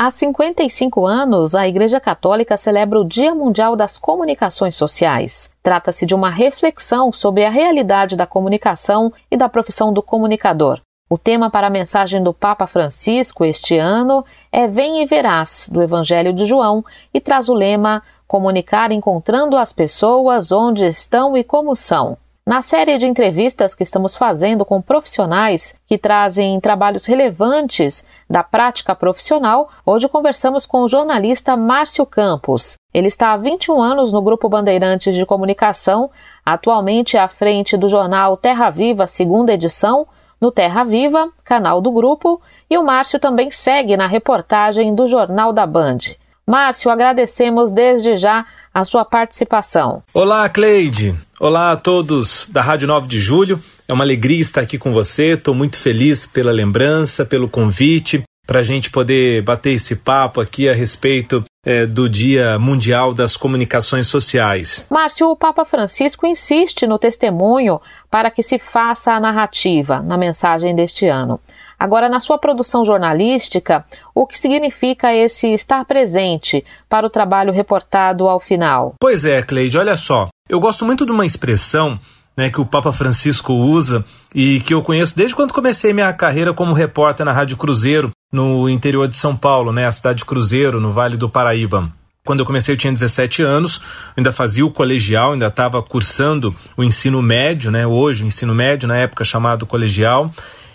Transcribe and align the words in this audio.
Há 0.00 0.12
55 0.12 1.04
anos, 1.04 1.56
a 1.56 1.66
Igreja 1.66 1.98
Católica 1.98 2.56
celebra 2.56 3.00
o 3.00 3.04
Dia 3.04 3.34
Mundial 3.34 3.74
das 3.74 3.98
Comunicações 3.98 4.76
Sociais. 4.76 5.50
Trata-se 5.60 6.06
de 6.06 6.14
uma 6.14 6.30
reflexão 6.30 7.12
sobre 7.12 7.44
a 7.44 7.50
realidade 7.50 8.14
da 8.14 8.24
comunicação 8.24 9.12
e 9.28 9.36
da 9.36 9.48
profissão 9.48 9.92
do 9.92 10.00
comunicador. 10.00 10.80
O 11.10 11.18
tema 11.18 11.50
para 11.50 11.66
a 11.66 11.70
mensagem 11.70 12.22
do 12.22 12.32
Papa 12.32 12.64
Francisco 12.68 13.44
este 13.44 13.76
ano 13.76 14.24
é 14.52 14.68
Vem 14.68 15.02
e 15.02 15.04
Verás, 15.04 15.68
do 15.68 15.82
Evangelho 15.82 16.32
de 16.32 16.46
João, 16.46 16.84
e 17.12 17.20
traz 17.20 17.48
o 17.48 17.54
lema 17.54 18.00
Comunicar 18.24 18.92
encontrando 18.92 19.56
as 19.56 19.72
pessoas 19.72 20.52
onde 20.52 20.84
estão 20.84 21.36
e 21.36 21.42
como 21.42 21.74
são. 21.74 22.16
Na 22.48 22.62
série 22.62 22.96
de 22.96 23.04
entrevistas 23.04 23.74
que 23.74 23.82
estamos 23.82 24.16
fazendo 24.16 24.64
com 24.64 24.80
profissionais 24.80 25.74
que 25.86 25.98
trazem 25.98 26.58
trabalhos 26.58 27.04
relevantes 27.04 28.06
da 28.26 28.42
prática 28.42 28.94
profissional, 28.94 29.68
hoje 29.84 30.08
conversamos 30.08 30.64
com 30.64 30.78
o 30.78 30.88
jornalista 30.88 31.58
Márcio 31.58 32.06
Campos. 32.06 32.78
Ele 32.94 33.08
está 33.08 33.34
há 33.34 33.36
21 33.36 33.82
anos 33.82 34.14
no 34.14 34.22
Grupo 34.22 34.48
Bandeirantes 34.48 35.14
de 35.14 35.26
Comunicação, 35.26 36.10
atualmente 36.42 37.18
à 37.18 37.28
frente 37.28 37.76
do 37.76 37.86
jornal 37.86 38.34
Terra 38.34 38.70
Viva, 38.70 39.06
segunda 39.06 39.52
edição, 39.52 40.06
no 40.40 40.50
Terra 40.50 40.84
Viva, 40.84 41.28
canal 41.44 41.82
do 41.82 41.92
grupo, 41.92 42.40
e 42.70 42.78
o 42.78 42.82
Márcio 42.82 43.20
também 43.20 43.50
segue 43.50 43.94
na 43.94 44.06
reportagem 44.06 44.94
do 44.94 45.06
Jornal 45.06 45.52
da 45.52 45.66
Band. 45.66 45.98
Márcio, 46.46 46.90
agradecemos 46.90 47.70
desde 47.70 48.16
já 48.16 48.46
a 48.72 48.86
sua 48.86 49.04
participação. 49.04 50.02
Olá, 50.14 50.48
Cleide. 50.48 51.27
Olá 51.40 51.70
a 51.70 51.76
todos 51.76 52.48
da 52.48 52.60
Rádio 52.60 52.88
9 52.88 53.06
de 53.06 53.20
Julho. 53.20 53.62
É 53.86 53.92
uma 53.92 54.02
alegria 54.02 54.40
estar 54.40 54.60
aqui 54.60 54.76
com 54.76 54.92
você. 54.92 55.34
Estou 55.34 55.54
muito 55.54 55.78
feliz 55.78 56.26
pela 56.26 56.50
lembrança, 56.50 57.24
pelo 57.24 57.48
convite, 57.48 58.24
para 58.44 58.58
a 58.58 58.62
gente 58.64 58.90
poder 58.90 59.40
bater 59.42 59.74
esse 59.74 59.94
papo 59.94 60.40
aqui 60.40 60.68
a 60.68 60.74
respeito 60.74 61.44
é, 61.64 61.86
do 61.86 62.08
Dia 62.08 62.58
Mundial 62.58 63.14
das 63.14 63.36
Comunicações 63.36 64.08
Sociais. 64.08 64.84
Márcio, 64.90 65.28
o 65.28 65.36
Papa 65.36 65.64
Francisco 65.64 66.26
insiste 66.26 66.88
no 66.88 66.98
testemunho 66.98 67.80
para 68.10 68.32
que 68.32 68.42
se 68.42 68.58
faça 68.58 69.12
a 69.12 69.20
narrativa 69.20 70.02
na 70.02 70.18
mensagem 70.18 70.74
deste 70.74 71.06
ano. 71.06 71.38
Agora, 71.78 72.08
na 72.08 72.18
sua 72.18 72.38
produção 72.38 72.84
jornalística, 72.84 73.84
o 74.14 74.26
que 74.26 74.38
significa 74.38 75.14
esse 75.14 75.52
estar 75.52 75.84
presente 75.84 76.64
para 76.88 77.06
o 77.06 77.10
trabalho 77.10 77.52
reportado 77.52 78.26
ao 78.26 78.40
final? 78.40 78.94
Pois 79.00 79.24
é, 79.24 79.42
Cleide, 79.42 79.78
olha 79.78 79.96
só. 79.96 80.28
Eu 80.48 80.58
gosto 80.58 80.84
muito 80.84 81.06
de 81.06 81.12
uma 81.12 81.24
expressão 81.24 81.98
né, 82.36 82.50
que 82.50 82.60
o 82.60 82.66
Papa 82.66 82.92
Francisco 82.92 83.52
usa 83.52 84.04
e 84.34 84.60
que 84.60 84.74
eu 84.74 84.82
conheço 84.82 85.16
desde 85.16 85.36
quando 85.36 85.54
comecei 85.54 85.92
minha 85.92 86.12
carreira 86.12 86.52
como 86.52 86.72
repórter 86.72 87.24
na 87.24 87.32
Rádio 87.32 87.56
Cruzeiro, 87.56 88.10
no 88.32 88.68
interior 88.68 89.06
de 89.06 89.16
São 89.16 89.36
Paulo, 89.36 89.72
né, 89.72 89.86
a 89.86 89.92
cidade 89.92 90.18
de 90.18 90.24
Cruzeiro, 90.24 90.80
no 90.80 90.92
Vale 90.92 91.16
do 91.16 91.28
Paraíba. 91.28 91.90
Quando 92.24 92.40
eu 92.40 92.46
comecei, 92.46 92.74
eu 92.74 92.78
tinha 92.78 92.92
17 92.92 93.42
anos, 93.42 93.80
ainda 94.14 94.30
fazia 94.30 94.64
o 94.64 94.70
colegial, 94.70 95.32
ainda 95.32 95.46
estava 95.46 95.82
cursando 95.82 96.54
o 96.76 96.84
ensino 96.84 97.22
médio, 97.22 97.70
né? 97.70 97.86
Hoje, 97.86 98.22
o 98.22 98.26
ensino 98.26 98.54
médio, 98.54 98.86
na 98.86 98.98
época 98.98 99.24
chamado 99.24 99.64
colegial. 99.64 100.30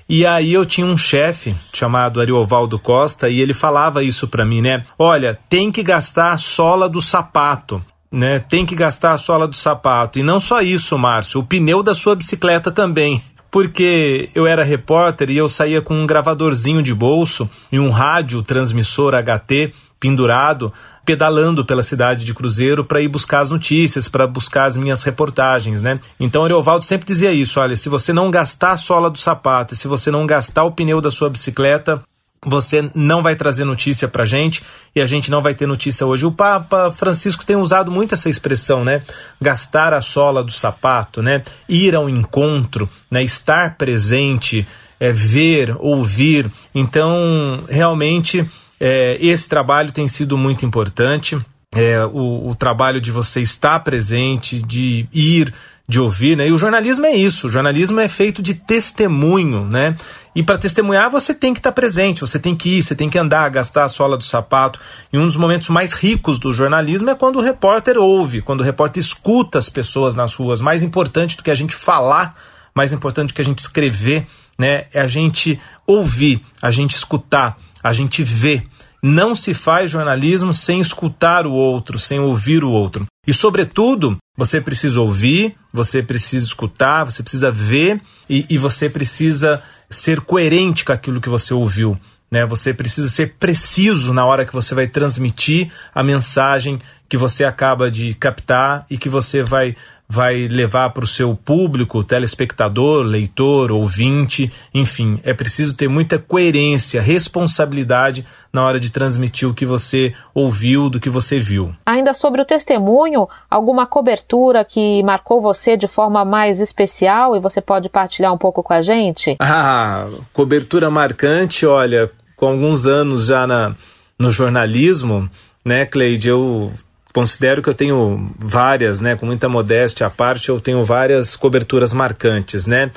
E 0.08 0.26
aí 0.26 0.54
eu 0.54 0.66
tinha 0.66 0.86
um 0.86 0.98
chefe 0.98 1.56
chamado 1.74 2.20
Ariovaldo 2.20 2.78
Costa 2.78 3.30
e 3.30 3.40
ele 3.40 3.54
falava 3.54 4.04
isso 4.04 4.28
para 4.28 4.46
mim, 4.46 4.62
né? 4.62 4.84
Olha, 4.98 5.40
tem 5.50 5.72
que 5.72 5.84
gastar 5.84 6.32
a 6.32 6.38
sola 6.38 6.90
do 6.90 7.02
sapato. 7.02 7.82
Né, 8.12 8.38
tem 8.38 8.64
que 8.64 8.76
gastar 8.76 9.14
a 9.14 9.18
sola 9.18 9.48
do 9.48 9.56
sapato. 9.56 10.20
E 10.20 10.24
não 10.24 10.40
só 10.40 10.62
isso, 10.62 10.96
Márcio, 11.00 11.42
o 11.42 11.44
pneu 11.44 11.82
da 11.82 11.96
sua 11.96 12.16
bicicleta 12.16 12.72
também 12.72 13.24
porque 13.54 14.32
eu 14.34 14.48
era 14.48 14.64
repórter 14.64 15.30
e 15.30 15.38
eu 15.38 15.48
saía 15.48 15.80
com 15.80 15.94
um 15.94 16.08
gravadorzinho 16.08 16.82
de 16.82 16.92
bolso 16.92 17.48
e 17.72 17.80
um 17.80 17.92
rádio 17.92 18.42
transmissor 18.42 19.14
HT 19.14 19.72
pendurado, 20.00 20.74
pedalando 21.06 21.66
pela 21.66 21.84
cidade 21.84 22.26
de 22.26 22.34
Cruzeiro 22.34 22.84
para 22.84 23.02
ir 23.02 23.08
buscar 23.08 23.42
as 23.42 23.52
notícias, 23.52 24.08
para 24.08 24.26
buscar 24.26 24.66
as 24.66 24.78
minhas 24.78 25.04
reportagens, 25.04 25.82
né? 25.82 26.00
Então 26.20 26.46
Ariovaldo 26.46 26.86
sempre 26.86 27.06
dizia 27.06 27.32
isso: 27.32 27.60
olha, 27.60 27.76
se 27.76 27.90
você 27.90 28.14
não 28.14 28.32
gastar 28.32 28.72
a 28.72 28.78
sola 28.78 29.10
do 29.10 29.18
sapato, 29.18 29.76
se 29.76 29.88
você 29.88 30.10
não 30.10 30.26
gastar 30.26 30.64
o 30.64 30.72
pneu 30.72 31.02
da 31.02 31.12
sua 31.12 31.30
bicicleta, 31.30 32.02
você 32.46 32.90
não 32.94 33.22
vai 33.24 33.36
trazer 33.36 33.64
notícia 33.64 34.08
para 34.08 34.26
gente 34.26 34.64
e 34.96 35.02
a 35.02 35.06
gente 35.06 35.32
não 35.32 35.42
vai 35.42 35.54
ter 35.54 35.66
notícia 35.66 36.06
hoje. 36.06 36.26
O 36.26 36.32
Papa 36.32 36.92
Francisco 36.92 37.46
tem 37.46 37.56
usado 37.56 37.92
muito 37.92 38.14
essa 38.14 38.30
expressão, 38.30 38.84
né? 38.84 39.02
Gastar 39.42 39.94
a 39.94 40.02
sola 40.02 40.44
do 40.44 40.52
sapato, 40.52 41.22
né? 41.22 41.44
Ir 41.68 41.96
ao 41.96 42.10
encontro, 42.10 42.90
né? 43.10 43.24
Estar 43.24 43.78
presente, 43.78 44.68
é, 45.00 45.12
ver, 45.12 45.76
ouvir. 45.80 46.52
Então, 46.76 47.64
realmente 47.70 48.50
é, 48.86 49.18
esse 49.22 49.48
trabalho 49.48 49.94
tem 49.94 50.10
sido 50.10 50.38
muito 50.38 50.66
importante. 50.66 51.40
É, 51.74 52.04
o, 52.06 52.50
o 52.50 52.54
trabalho 52.54 53.00
de 53.00 53.12
você 53.12 53.42
estar 53.42 53.80
presente, 53.80 54.62
de 54.62 55.08
ir, 55.14 55.54
de 55.88 56.02
ouvir, 56.02 56.36
né? 56.36 56.50
E 56.50 56.52
o 56.52 56.58
jornalismo 56.58 57.06
é 57.06 57.16
isso. 57.16 57.48
O 57.48 57.50
jornalismo 57.50 58.02
é 58.02 58.10
feito 58.10 58.42
de 58.42 58.54
testemunho, 58.54 59.64
né? 59.66 59.96
E 60.36 60.44
para 60.44 60.58
testemunhar 60.58 61.10
você 61.10 61.34
tem 61.34 61.54
que 61.54 61.62
estar 61.62 61.72
presente, 61.72 62.20
você 62.20 62.38
tem 62.38 62.58
que 62.58 62.78
ir, 62.78 62.84
você 62.84 62.94
tem 62.94 63.10
que 63.10 63.18
andar, 63.18 63.48
gastar 63.50 63.86
a 63.86 63.88
sola 63.88 64.18
do 64.18 64.24
sapato. 64.24 64.82
E 65.14 65.18
um 65.18 65.26
dos 65.26 65.38
momentos 65.38 65.70
mais 65.70 65.94
ricos 65.94 66.38
do 66.38 66.52
jornalismo 66.52 67.10
é 67.10 67.16
quando 67.16 67.38
o 67.38 67.42
repórter 67.42 67.98
ouve, 67.98 68.42
quando 68.42 68.60
o 68.60 68.66
repórter 68.66 69.02
escuta 69.02 69.58
as 69.58 69.70
pessoas 69.70 70.14
nas 70.14 70.36
ruas. 70.36 70.60
Mais 70.60 70.84
importante 70.84 71.38
do 71.38 71.44
que 71.44 71.52
a 71.52 71.56
gente 71.56 71.74
falar, 71.74 72.36
mais 72.76 72.92
importante 72.92 73.30
do 73.30 73.34
que 73.34 73.42
a 73.42 73.46
gente 73.46 73.60
escrever, 73.60 74.28
né? 74.60 74.88
É 74.94 75.00
a 75.00 75.08
gente 75.08 75.58
ouvir, 75.88 76.44
a 76.62 76.70
gente 76.70 76.92
escutar, 76.92 77.58
a 77.84 77.92
gente 77.92 78.24
ver. 78.24 78.66
Não 79.02 79.36
se 79.36 79.54
faz 79.54 79.92
jornalismo 79.92 80.54
sem 80.54 80.80
escutar 80.80 81.46
o 81.46 81.52
outro, 81.52 82.00
sem 82.00 82.20
ouvir 82.20 82.64
o 82.64 82.72
outro. 82.72 83.06
E, 83.28 83.34
sobretudo, 83.34 84.18
você 84.38 84.62
precisa 84.62 85.02
ouvir, 85.02 85.56
você 85.74 86.02
precisa 86.02 86.46
escutar, 86.46 87.04
você 87.04 87.22
precisa 87.22 87.52
ver 87.52 88.02
e, 88.30 88.46
e 88.50 88.58
você 88.58 88.90
precisa 88.90 89.62
ser 89.90 90.22
coerente 90.22 90.86
com 90.86 90.94
aquilo 90.94 91.20
que 91.20 91.30
você 91.30 91.54
ouviu. 91.54 92.00
Né? 92.32 92.46
Você 92.46 92.74
precisa 92.74 93.10
ser 93.10 93.36
preciso 93.38 94.14
na 94.14 94.26
hora 94.26 94.46
que 94.46 94.54
você 94.54 94.74
vai 94.74 94.88
transmitir 94.88 95.72
a 95.94 96.02
mensagem 96.02 96.80
que 97.08 97.18
você 97.18 97.44
acaba 97.44 97.92
de 97.92 98.16
captar 98.16 98.86
e 98.90 98.98
que 98.98 99.08
você 99.08 99.44
vai 99.44 99.76
vai 100.14 100.48
levar 100.48 100.92
para 100.92 101.04
o 101.04 101.08
seu 101.08 101.36
público, 101.36 102.04
telespectador, 102.04 103.02
leitor, 103.02 103.72
ouvinte, 103.72 104.54
enfim, 104.72 105.20
é 105.24 105.34
preciso 105.34 105.76
ter 105.76 105.88
muita 105.88 106.20
coerência, 106.20 107.02
responsabilidade 107.02 108.24
na 108.54 108.64
hora 108.64 108.80
de 108.80 108.92
transmitir 108.92 109.50
o 109.50 109.56
que 109.56 109.66
você 109.66 110.14
ouviu, 110.32 110.88
do 110.88 111.00
que 111.00 111.10
você 111.10 111.40
viu. 111.40 111.74
Ainda 111.84 112.14
sobre 112.14 112.40
o 112.40 112.46
testemunho, 112.46 113.28
alguma 113.50 113.88
cobertura 113.88 114.64
que 114.64 115.02
marcou 115.02 115.42
você 115.42 115.76
de 115.76 115.88
forma 115.88 116.24
mais 116.24 116.60
especial 116.60 117.36
e 117.36 117.40
você 117.40 117.60
pode 117.60 117.90
partilhar 117.90 118.32
um 118.32 118.38
pouco 118.38 118.62
com 118.62 118.74
a 118.74 118.82
gente? 118.84 119.36
Ah, 119.66 120.08
cobertura 120.34 120.90
marcante, 120.90 121.66
olha, 121.66 122.12
com 122.36 122.48
alguns 122.48 122.86
anos 122.88 123.28
já 123.28 123.46
na, 123.46 123.76
no 124.18 124.32
jornalismo, 124.32 125.30
né, 125.64 125.86
Cleide, 125.86 126.28
eu 126.28 126.72
considero 127.14 127.62
que 127.62 127.70
eu 127.70 127.74
tenho 127.74 128.32
várias, 128.40 129.00
né, 129.00 129.16
com 129.16 129.26
muita 129.26 129.48
modéstia 129.48 130.08
à 130.08 130.10
parte, 130.10 130.50
eu 130.50 130.60
tenho 130.60 130.84
várias 130.84 131.36
coberturas 131.36 131.94
marcantes, 131.94 132.66
né? 132.66 132.90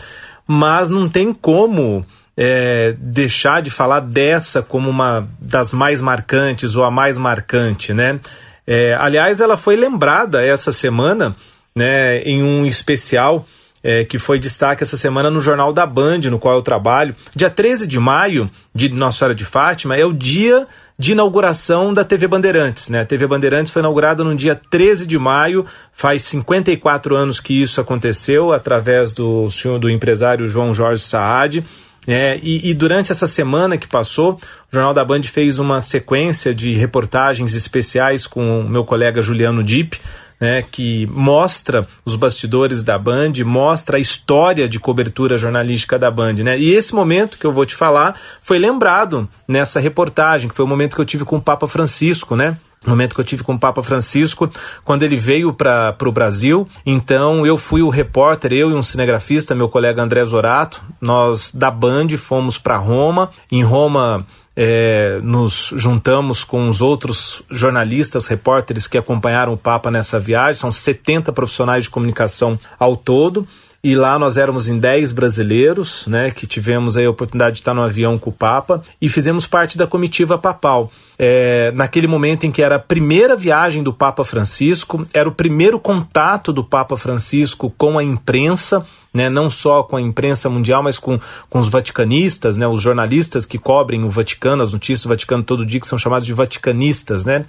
Mas 0.47 0.89
não 0.89 1.09
tem 1.09 1.35
como 1.35 2.05
é, 2.37 2.95
deixar 2.99 3.61
de 3.61 3.71
falar 3.71 4.01
dessa 4.01 4.63
como 4.63 4.89
uma 4.89 5.29
das 5.39 5.75
mais 5.75 6.01
marcantes 6.01 6.75
ou 6.75 6.85
a 6.85 6.91
mais 6.91 7.19
marcante, 7.19 7.93
né? 7.93 8.19
É, 8.67 8.97
aliás, 8.99 9.41
ela 9.41 9.57
foi 9.57 9.77
lembrada 9.77 10.45
essa 10.45 10.73
semana, 10.73 11.37
né, 11.75 12.21
em 12.23 12.43
um 12.43 12.67
especial 12.67 13.47
é, 13.83 14.05
que 14.05 14.19
foi 14.19 14.39
destaque 14.39 14.83
essa 14.83 14.97
semana 14.97 15.31
no 15.31 15.41
Jornal 15.41 15.73
da 15.73 15.87
Band, 15.87 16.19
no 16.31 16.39
qual 16.41 16.57
eu 16.57 16.63
trabalho. 16.63 17.15
Dia 17.35 17.49
13 17.49 17.87
de 17.87 18.01
maio, 18.01 18.51
de 18.75 18.89
Nossa 18.89 19.19
Senhora 19.19 19.35
de 19.35 19.45
Fátima, 19.45 19.97
é 19.97 20.05
o 20.05 20.13
dia 20.13 20.67
de 20.99 21.13
inauguração 21.13 21.93
da 21.93 22.05
TV 22.05 22.27
Bandeirantes. 22.27 22.89
Né? 22.89 23.01
A 23.01 23.05
TV 23.05 23.27
Bandeirantes 23.27 23.73
foi 23.73 23.81
inaugurada 23.81 24.25
no 24.25 24.35
dia 24.35 24.55
13 24.55 25.07
de 25.07 25.19
maio, 25.19 25.67
faz 25.93 26.23
54 26.23 27.15
anos 27.15 27.41
que 27.41 27.61
isso 27.61 27.81
aconteceu, 27.81 28.53
através 28.53 29.13
do 29.13 29.51
senhor 29.51 29.79
do 29.79 29.91
empresário 29.91 30.49
João 30.49 30.75
Jorge 30.75 31.03
Saad. 31.03 31.65
É, 32.09 32.39
e, 32.41 32.71
e, 32.71 32.73
durante 32.73 33.11
essa 33.11 33.27
semana 33.27 33.77
que 33.77 33.89
passou, 33.89 34.35
o 34.35 34.39
Jornal 34.73 34.95
da 34.95 35.05
Band 35.05 35.25
fez 35.25 35.59
uma 35.59 35.81
sequência 35.81 36.55
de 36.55 36.73
reportagens 36.73 37.53
especiais 37.55 38.29
com 38.29 38.61
o 38.61 38.69
meu 38.69 38.85
colega 38.85 39.21
Juliano 39.21 39.63
Dipp, 39.63 40.01
né, 40.41 40.63
que 40.63 41.07
mostra 41.07 41.87
os 42.05 42.15
bastidores 42.15 42.83
da 42.83 42.99
Band, 42.99 43.33
mostra 43.45 43.97
a 43.97 44.01
história 44.01 44.69
de 44.69 44.79
cobertura 44.79 45.39
jornalística 45.39 45.99
da 45.99 46.11
Band. 46.11 46.35
Né? 46.35 46.59
E 46.59 46.73
esse 46.73 46.95
momento 46.95 47.39
que 47.39 47.47
eu 47.47 47.53
vou 47.53 47.67
te 47.67 47.75
falar 47.75 48.19
foi 48.43 48.59
lembrado 48.59 49.29
nessa 49.49 49.81
reportagem, 49.81 50.49
que 50.49 50.55
foi 50.55 50.65
o 50.65 50.69
momento 50.69 50.95
que 50.95 51.01
eu 51.01 51.07
tive 51.07 51.25
com 51.25 51.37
o 51.37 51.43
Papa 51.43 51.67
Francisco, 51.67 52.37
né? 52.37 52.57
momento 52.87 53.15
que 53.15 53.21
eu 53.21 53.25
tive 53.25 53.43
com 53.43 53.55
o 53.55 53.59
Papa 53.59 53.83
Francisco, 53.83 54.49
quando 54.85 55.03
ele 55.03 55.17
veio 55.17 55.53
para 55.53 55.97
o 56.05 56.13
Brasil. 56.13 56.69
Então 56.85 57.45
eu 57.47 57.59
fui 57.59 57.83
o 57.83 57.89
repórter, 57.89 58.53
eu 58.53 58.71
e 58.71 58.75
um 58.75 58.83
cinegrafista, 58.83 59.55
meu 59.55 59.69
colega 59.69 60.03
André 60.03 60.25
Zorato, 60.25 60.83
nós 61.01 61.51
da 61.53 61.71
Band 61.71 62.09
fomos 62.19 62.59
para 62.59 62.77
Roma. 62.77 63.31
Em 63.51 63.63
Roma 63.63 64.27
é, 64.57 65.21
nos 65.23 65.73
juntamos 65.77 66.43
com 66.43 66.69
os 66.69 66.81
outros 66.81 67.43
jornalistas, 67.51 68.27
repórteres 68.27 68.87
que 68.87 68.97
acompanharam 68.97 69.53
o 69.53 69.59
Papa 69.59 69.91
nessa 69.91 70.19
viagem. 70.19 70.61
São 70.61 70.73
70 70.73 71.31
profissionais 71.33 71.85
de 71.85 71.91
comunicação 71.91 72.59
ao 72.79 72.97
todo. 72.97 73.47
E 73.85 73.95
lá 73.95 74.19
nós 74.19 74.37
éramos 74.37 74.69
em 74.69 74.81
10 74.81 75.13
brasileiros, 75.13 76.09
né, 76.09 76.33
que 76.33 76.45
tivemos 76.45 76.97
a 76.97 77.09
oportunidade 77.09 77.55
de 77.55 77.61
estar 77.61 77.73
no 77.73 77.83
avião 77.83 78.19
com 78.19 78.31
o 78.31 78.33
Papa 78.33 78.83
e 79.01 79.09
fizemos 79.09 79.47
parte 79.47 79.79
da 79.79 79.87
comitiva 79.87 80.37
papal. 80.37 80.91
É, 81.17 81.71
naquele 81.73 82.09
momento 82.09 82.45
em 82.45 82.51
que 82.51 82.63
era 82.63 82.77
a 82.77 82.81
primeira 82.81 83.37
viagem 83.37 83.85
do 83.85 83.93
Papa 83.93 84.25
Francisco, 84.25 85.07
era 85.15 85.29
o 85.29 85.33
primeiro 85.33 85.79
contato 85.79 86.53
do 86.53 86.65
Papa 86.65 86.97
Francisco 86.97 87.73
com 87.79 87.97
a 87.97 88.03
imprensa, 88.03 88.85
né, 89.17 89.31
não 89.31 89.49
só 89.49 89.83
com 89.83 89.97
a 89.97 90.01
imprensa 90.01 90.51
mundial, 90.51 90.83
mas 90.83 90.99
com, 90.99 91.19
com 91.49 91.59
os 91.59 91.69
vaticanistas, 91.69 92.57
né, 92.57 92.69
os 92.69 92.83
jornalistas 92.83 93.47
que 93.47 93.59
cobrem 93.59 94.05
o 94.05 94.11
Vaticano, 94.11 94.63
as 94.63 94.75
notícias 94.75 95.05
do 95.05 95.09
Vaticano 95.09 95.43
todo 95.43 95.65
dia, 95.65 95.81
que 95.81 95.87
são 95.87 95.99
chamados 95.99 96.27
de 96.27 96.35
vaticanistas, 96.35 97.25
né? 97.25 97.47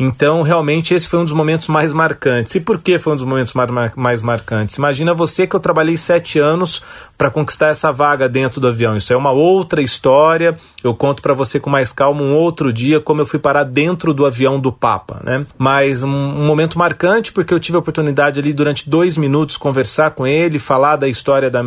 Então, 0.00 0.42
realmente, 0.42 0.94
esse 0.94 1.08
foi 1.08 1.18
um 1.18 1.24
dos 1.24 1.32
momentos 1.32 1.66
mais 1.66 1.92
marcantes. 1.92 2.54
E 2.54 2.60
por 2.60 2.80
que 2.80 3.00
foi 3.00 3.14
um 3.14 3.16
dos 3.16 3.24
momentos 3.24 3.52
mais 3.96 4.22
marcantes? 4.22 4.76
Imagina 4.76 5.12
você 5.12 5.44
que 5.44 5.56
eu 5.56 5.60
trabalhei 5.60 5.96
sete 5.96 6.38
anos 6.38 6.84
para 7.16 7.32
conquistar 7.32 7.66
essa 7.66 7.90
vaga 7.90 8.28
dentro 8.28 8.60
do 8.60 8.68
avião. 8.68 8.96
Isso 8.96 9.12
é 9.12 9.16
uma 9.16 9.32
outra 9.32 9.82
história. 9.82 10.56
Eu 10.84 10.94
conto 10.94 11.20
para 11.20 11.34
você 11.34 11.58
com 11.58 11.68
mais 11.68 11.92
calma 11.92 12.22
um 12.22 12.32
outro 12.32 12.72
dia 12.72 13.00
como 13.00 13.22
eu 13.22 13.26
fui 13.26 13.40
parar 13.40 13.64
dentro 13.64 14.14
do 14.14 14.24
avião 14.24 14.60
do 14.60 14.70
Papa, 14.70 15.20
né? 15.24 15.44
Mas 15.58 16.04
um, 16.04 16.08
um 16.08 16.46
momento 16.46 16.78
marcante 16.78 17.32
porque 17.32 17.52
eu 17.52 17.58
tive 17.58 17.74
a 17.74 17.80
oportunidade 17.80 18.38
ali 18.38 18.52
durante 18.52 18.88
dois 18.88 19.16
minutos 19.16 19.56
conversar 19.56 20.12
com 20.12 20.24
ele, 20.24 20.60
falar 20.60 20.94
da 20.94 21.08
história 21.08 21.50
da 21.50 21.64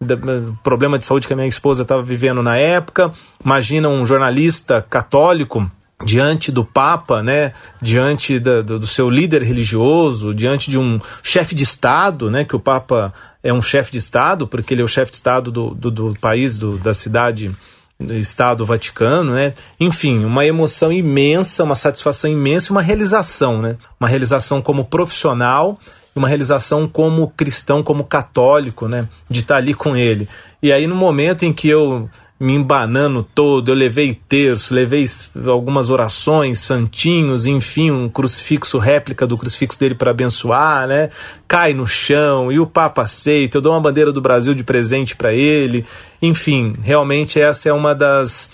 do 0.00 0.58
problema 0.64 0.98
de 0.98 1.04
saúde 1.04 1.28
que 1.28 1.32
a 1.32 1.36
minha 1.36 1.48
esposa 1.48 1.82
estava 1.82 2.02
vivendo 2.02 2.42
na 2.42 2.56
época. 2.56 3.12
Imagina 3.44 3.88
um 3.88 4.04
jornalista 4.04 4.84
católico 4.88 5.70
diante 6.04 6.50
do 6.50 6.64
Papa, 6.64 7.22
né, 7.22 7.52
diante 7.80 8.38
da, 8.38 8.62
do, 8.62 8.86
seu 8.86 9.08
líder 9.08 9.42
religioso, 9.42 10.34
diante 10.34 10.70
de 10.70 10.78
um 10.78 11.00
chefe 11.22 11.54
de 11.54 11.64
Estado, 11.64 12.30
né, 12.30 12.44
que 12.44 12.56
o 12.56 12.60
Papa 12.60 13.12
é 13.42 13.52
um 13.52 13.62
chefe 13.62 13.92
de 13.92 13.98
Estado, 13.98 14.46
porque 14.46 14.74
ele 14.74 14.82
é 14.82 14.84
o 14.84 14.88
chefe 14.88 15.10
de 15.10 15.16
Estado 15.16 15.50
do, 15.50 15.74
do, 15.74 15.90
do 15.90 16.14
país, 16.20 16.58
do, 16.58 16.78
da 16.78 16.94
cidade, 16.94 17.50
do 17.98 18.14
Estado 18.14 18.66
Vaticano, 18.66 19.34
né, 19.34 19.54
enfim, 19.78 20.24
uma 20.24 20.44
emoção 20.44 20.92
imensa, 20.92 21.64
uma 21.64 21.74
satisfação 21.74 22.30
imensa 22.30 22.68
e 22.68 22.72
uma 22.72 22.82
realização, 22.82 23.60
né, 23.60 23.76
uma 23.98 24.08
realização 24.08 24.60
como 24.60 24.84
profissional, 24.84 25.78
uma 26.14 26.28
realização 26.28 26.86
como 26.86 27.28
cristão, 27.28 27.82
como 27.82 28.04
católico, 28.04 28.86
né, 28.86 29.08
de 29.30 29.40
estar 29.40 29.56
ali 29.56 29.72
com 29.72 29.96
ele. 29.96 30.28
E 30.62 30.72
aí 30.72 30.86
no 30.86 30.94
momento 30.94 31.44
em 31.44 31.52
que 31.52 31.68
eu 31.68 32.08
me 32.42 32.54
embanando 32.54 33.24
todo, 33.32 33.70
eu 33.70 33.74
levei 33.74 34.18
terço, 34.28 34.74
levei 34.74 35.06
algumas 35.46 35.90
orações, 35.90 36.58
santinhos, 36.58 37.46
enfim, 37.46 37.92
um 37.92 38.08
crucifixo 38.08 38.78
réplica 38.78 39.28
do 39.28 39.38
crucifixo 39.38 39.78
dele 39.78 39.94
para 39.94 40.10
abençoar, 40.10 40.88
né? 40.88 41.10
Cai 41.46 41.72
no 41.72 41.86
chão 41.86 42.50
e 42.50 42.58
o 42.58 42.66
Papa 42.66 43.02
aceita, 43.02 43.58
eu 43.58 43.62
dou 43.62 43.72
uma 43.72 43.80
bandeira 43.80 44.10
do 44.10 44.20
Brasil 44.20 44.54
de 44.54 44.64
presente 44.64 45.14
para 45.14 45.32
ele. 45.32 45.86
Enfim, 46.20 46.72
realmente 46.82 47.40
essa 47.40 47.68
é 47.68 47.72
uma 47.72 47.94
das 47.94 48.50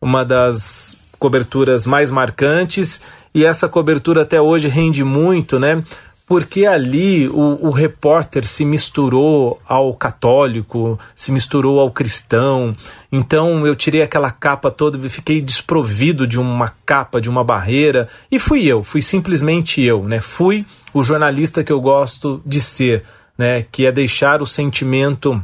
uma 0.00 0.24
das 0.24 1.00
coberturas 1.18 1.84
mais 1.84 2.12
marcantes 2.12 3.00
e 3.34 3.44
essa 3.44 3.68
cobertura 3.68 4.22
até 4.22 4.40
hoje 4.40 4.68
rende 4.68 5.02
muito, 5.02 5.58
né? 5.58 5.82
Porque 6.26 6.64
ali 6.66 7.28
o, 7.28 7.66
o, 7.66 7.70
repórter 7.70 8.46
se 8.46 8.64
misturou 8.64 9.60
ao 9.66 9.92
católico, 9.92 10.98
se 11.14 11.32
misturou 11.32 11.80
ao 11.80 11.90
cristão. 11.90 12.76
Então 13.10 13.66
eu 13.66 13.74
tirei 13.74 14.02
aquela 14.02 14.30
capa 14.30 14.70
toda 14.70 15.04
e 15.04 15.10
fiquei 15.10 15.40
desprovido 15.40 16.26
de 16.26 16.38
uma 16.38 16.72
capa, 16.86 17.20
de 17.20 17.28
uma 17.28 17.44
barreira, 17.44 18.08
e 18.30 18.38
fui 18.38 18.64
eu, 18.66 18.82
fui 18.82 19.02
simplesmente 19.02 19.82
eu, 19.82 20.04
né? 20.04 20.20
Fui 20.20 20.64
o 20.94 21.02
jornalista 21.02 21.64
que 21.64 21.72
eu 21.72 21.80
gosto 21.80 22.40
de 22.46 22.60
ser, 22.60 23.02
né? 23.36 23.66
Que 23.70 23.86
é 23.86 23.92
deixar 23.92 24.40
o 24.42 24.46
sentimento 24.46 25.42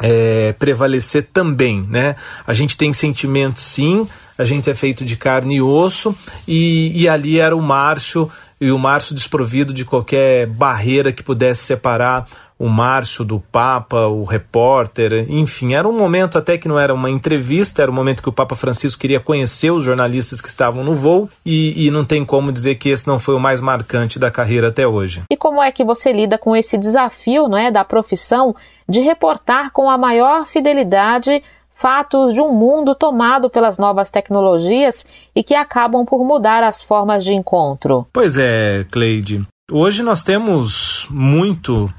é, 0.00 0.54
prevalecer 0.58 1.28
também, 1.32 1.82
né? 1.88 2.16
A 2.46 2.52
gente 2.52 2.76
tem 2.76 2.92
sentimento 2.92 3.60
sim, 3.60 4.08
a 4.38 4.44
gente 4.44 4.68
é 4.68 4.74
feito 4.74 5.04
de 5.04 5.16
carne 5.16 5.56
e 5.56 5.62
osso, 5.62 6.14
e, 6.46 7.02
e 7.02 7.08
ali 7.08 7.38
era 7.38 7.56
o 7.56 7.62
Márcio 7.62 8.30
e 8.60 8.70
o 8.70 8.78
Márcio 8.78 9.14
desprovido 9.14 9.72
de 9.72 9.84
qualquer 9.84 10.46
barreira 10.46 11.12
que 11.12 11.22
pudesse 11.22 11.64
separar 11.64 12.26
o 12.58 12.68
Márcio 12.68 13.22
do 13.22 13.38
Papa, 13.38 14.06
o 14.06 14.24
repórter, 14.24 15.26
enfim, 15.28 15.74
era 15.74 15.86
um 15.86 15.92
momento 15.92 16.38
até 16.38 16.56
que 16.56 16.68
não 16.68 16.78
era 16.78 16.94
uma 16.94 17.10
entrevista, 17.10 17.82
era 17.82 17.90
um 17.90 17.94
momento 17.94 18.22
que 18.22 18.28
o 18.30 18.32
Papa 18.32 18.56
Francisco 18.56 19.00
queria 19.00 19.20
conhecer 19.20 19.70
os 19.70 19.84
jornalistas 19.84 20.40
que 20.40 20.48
estavam 20.48 20.82
no 20.82 20.94
voo 20.94 21.28
e, 21.44 21.86
e 21.86 21.90
não 21.90 22.04
tem 22.04 22.24
como 22.24 22.50
dizer 22.50 22.76
que 22.76 22.88
esse 22.88 23.06
não 23.06 23.18
foi 23.18 23.34
o 23.34 23.40
mais 23.40 23.60
marcante 23.60 24.18
da 24.18 24.30
carreira 24.30 24.68
até 24.68 24.86
hoje. 24.86 25.22
E 25.30 25.36
como 25.36 25.62
é 25.62 25.70
que 25.70 25.84
você 25.84 26.12
lida 26.12 26.38
com 26.38 26.56
esse 26.56 26.78
desafio, 26.78 27.46
não 27.46 27.58
é, 27.58 27.70
da 27.70 27.84
profissão 27.84 28.56
de 28.88 29.00
reportar 29.00 29.70
com 29.70 29.90
a 29.90 29.98
maior 29.98 30.46
fidelidade 30.46 31.42
fatos 31.76 32.32
de 32.32 32.40
um 32.40 32.52
mundo 32.52 32.94
tomado 32.94 33.48
pelas 33.48 33.78
novas 33.78 34.10
tecnologias 34.10 35.06
e 35.34 35.42
que 35.42 35.54
acabam 35.54 36.04
por 36.04 36.24
mudar 36.24 36.64
as 36.64 36.82
formas 36.82 37.22
de 37.22 37.32
encontro. 37.32 38.06
Pois 38.12 38.36
é, 38.38 38.84
Cleide. 38.90 39.46
Hoje 39.70 40.02
nós 40.02 40.22
temos 40.22 41.06
muito 41.10 41.92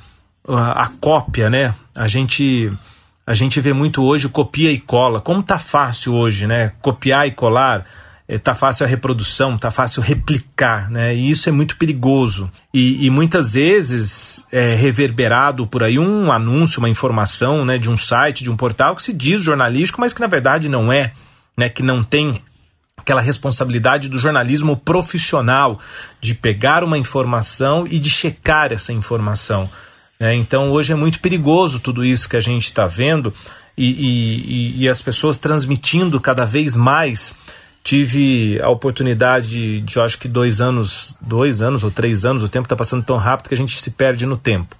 a, 0.47 0.83
a 0.83 0.87
cópia, 0.99 1.49
né? 1.49 1.73
A 1.95 2.07
gente 2.07 2.71
a 3.25 3.33
gente 3.33 3.59
vê 3.59 3.73
muito 3.73 4.03
hoje 4.03 4.29
copia 4.29 4.71
e 4.71 4.79
cola. 4.79 5.19
Como 5.19 5.43
tá 5.43 5.59
fácil 5.59 6.13
hoje, 6.13 6.47
né? 6.47 6.71
Copiar 6.81 7.27
e 7.27 7.31
colar 7.31 7.85
está 8.27 8.51
é, 8.51 8.55
fácil 8.55 8.85
a 8.85 8.89
reprodução, 8.89 9.55
está 9.55 9.71
fácil 9.71 10.01
replicar, 10.01 10.89
né? 10.89 11.15
E 11.15 11.29
isso 11.29 11.47
é 11.47 11.51
muito 11.51 11.77
perigoso. 11.77 12.51
E, 12.73 13.05
e 13.05 13.09
muitas 13.09 13.53
vezes 13.53 14.45
é 14.51 14.75
reverberado 14.75 15.65
por 15.65 15.83
aí 15.83 15.97
um 15.97 16.31
anúncio, 16.31 16.79
uma 16.79 16.89
informação, 16.89 17.63
né, 17.63 17.77
de 17.77 17.89
um 17.89 17.97
site, 17.97 18.43
de 18.43 18.51
um 18.51 18.57
portal 18.57 18.95
que 18.95 19.03
se 19.03 19.13
diz 19.13 19.41
jornalístico, 19.41 20.01
mas 20.01 20.11
que 20.11 20.19
na 20.19 20.27
verdade 20.27 20.67
não 20.67 20.91
é, 20.91 21.13
né? 21.55 21.69
Que 21.69 21.81
não 21.81 22.03
tem 22.03 22.41
aquela 22.97 23.21
responsabilidade 23.21 24.09
do 24.09 24.19
jornalismo 24.19 24.75
profissional 24.75 25.79
de 26.19 26.35
pegar 26.35 26.83
uma 26.83 26.97
informação 26.97 27.87
e 27.89 27.99
de 27.99 28.09
checar 28.09 28.73
essa 28.73 28.91
informação. 28.91 29.69
Né? 30.19 30.35
Então 30.35 30.71
hoje 30.71 30.91
é 30.91 30.95
muito 30.95 31.21
perigoso 31.21 31.79
tudo 31.79 32.03
isso 32.03 32.27
que 32.27 32.35
a 32.35 32.41
gente 32.41 32.65
está 32.65 32.85
vendo 32.85 33.33
e, 33.77 33.85
e, 33.85 34.83
e 34.83 34.89
as 34.89 35.01
pessoas 35.01 35.37
transmitindo 35.37 36.19
cada 36.19 36.43
vez 36.43 36.75
mais 36.75 37.33
tive 37.87 38.59
a 38.61 38.67
oportunidade 38.67 39.47
de, 39.47 39.79
de, 39.79 39.97
acho 40.01 40.19
que 40.19 40.27
dois 40.27 40.59
anos, 40.59 41.17
dois 41.21 41.61
anos 41.61 41.85
ou 41.85 41.89
três 41.89 42.25
anos, 42.25 42.43
o 42.43 42.49
tempo 42.49 42.65
está 42.65 42.75
passando 42.75 43.01
tão 43.01 43.15
rápido 43.15 43.47
que 43.47 43.53
a 43.53 43.57
gente 43.57 43.79
se 43.79 43.91
perde 43.91 44.25
no 44.25 44.35
tempo. 44.35 44.75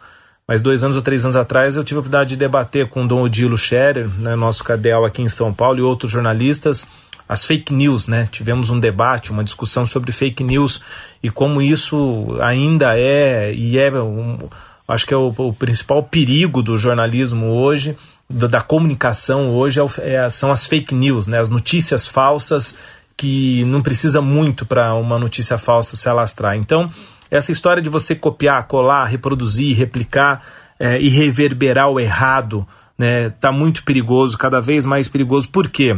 Mas 0.46 0.62
dois 0.62 0.84
anos 0.84 0.98
ou 0.98 1.02
três 1.02 1.24
anos 1.24 1.38
atrás 1.38 1.78
eu 1.78 1.86
tive 1.86 2.00
a 2.00 2.02
oportunidade 2.02 2.32
de 2.32 2.36
debater 2.36 2.90
com 2.90 3.06
o 3.06 3.08
Dom 3.08 3.22
Odilo 3.22 3.58
Scherer, 3.58 4.10
né, 4.20 4.36
nosso 4.36 4.62
cardeal 4.62 5.06
aqui 5.06 5.22
em 5.22 5.30
São 5.30 5.54
Paulo, 5.54 5.80
e 5.80 5.82
outros 5.82 6.12
jornalistas, 6.12 6.86
as 7.30 7.46
fake 7.46 7.74
news, 7.74 8.10
né? 8.10 8.28
Tivemos 8.30 8.70
um 8.70 8.78
debate, 8.78 9.32
uma 9.32 9.44
discussão 9.44 9.86
sobre 9.86 10.12
fake 10.12 10.44
news 10.44 10.82
e 11.24 11.30
como 11.30 11.62
isso 11.62 12.38
ainda 12.42 13.00
é 13.00 13.54
e 13.54 13.78
é 13.78 13.90
um, 14.02 14.38
acho 14.86 15.08
que 15.08 15.14
é 15.14 15.18
o, 15.18 15.34
o 15.38 15.54
principal 15.54 16.04
perigo 16.04 16.62
do 16.62 16.78
jornalismo 16.78 17.48
hoje, 17.48 17.98
da, 18.30 18.48
da 18.48 18.60
comunicação 18.60 19.52
hoje 19.52 19.80
é, 19.80 20.16
é, 20.16 20.30
são 20.30 20.52
as 20.52 20.68
fake 20.68 20.94
news, 20.94 21.26
né? 21.26 21.40
As 21.40 21.50
notícias 21.50 22.06
falsas 22.06 22.76
que 23.18 23.66
não 23.66 23.82
precisa 23.82 24.22
muito 24.22 24.66
para 24.66 24.94
uma 24.94 25.18
notícia 25.18 25.58
falsa 25.58 25.98
se 25.98 26.08
alastrar. 26.08 26.56
Então, 26.56 26.90
essa 27.32 27.52
história 27.52 27.82
de 27.82 27.90
você 27.90 28.16
copiar, 28.16 28.68
colar, 28.68 29.06
reproduzir, 29.06 29.76
replicar 29.76 30.44
é, 30.80 31.02
e 31.02 31.10
reverberar 31.10 31.90
o 31.90 32.00
errado, 32.00 32.66
né, 32.98 33.32
tá 33.32 33.52
muito 33.52 33.84
perigoso, 33.84 34.38
cada 34.38 34.62
vez 34.62 34.86
mais 34.86 35.08
perigoso. 35.08 35.50
Por 35.50 35.68
quê? 35.68 35.98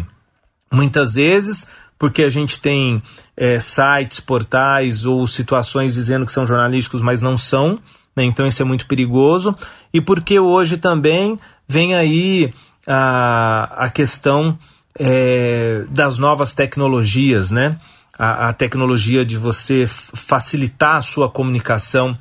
Muitas 0.71 1.15
vezes 1.15 1.67
porque 1.99 2.23
a 2.23 2.29
gente 2.29 2.61
tem 2.61 3.03
é, 3.35 3.59
sites, 3.59 4.21
portais 4.21 5.05
ou 5.05 5.27
situações 5.27 5.93
dizendo 5.93 6.25
que 6.25 6.31
são 6.31 6.47
jornalísticos, 6.47 7.01
mas 7.01 7.21
não 7.21 7.37
são, 7.37 7.77
né, 8.15 8.23
então 8.23 8.47
isso 8.47 8.61
é 8.61 8.65
muito 8.65 8.85
perigoso. 8.85 9.53
E 9.93 9.99
porque 9.99 10.39
hoje 10.39 10.77
também 10.77 11.37
vem 11.67 11.93
aí 11.93 12.53
a, 12.87 13.85
a 13.85 13.89
questão 13.89 14.57
é, 14.99 15.85
das 15.89 16.17
novas 16.17 16.53
tecnologias, 16.53 17.51
né? 17.51 17.79
A, 18.17 18.49
a, 18.49 18.53
tecnologia 18.53 19.23
de 19.23 19.37
você 19.37 19.85
facilitar 19.87 20.97
a 20.97 21.01
sua 21.01 21.29
comunicação, 21.29 22.17